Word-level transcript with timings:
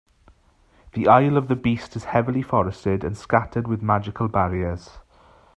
The 0.93 1.07
Isle 1.07 1.37
of 1.37 1.47
the 1.47 1.55
Beast 1.55 1.95
is 1.95 2.05
heavily 2.05 2.41
forested 2.41 3.03
and 3.03 3.15
scattered 3.15 3.67
with 3.67 3.83
magical 3.83 4.27
barriers. 4.27 4.97